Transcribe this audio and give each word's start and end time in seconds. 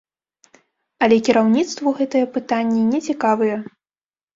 Але 1.05 1.19
кіраўніцтву 1.29 1.95
гэтыя 2.03 2.33
пытанні 2.41 2.87
нецікавыя. 2.93 3.67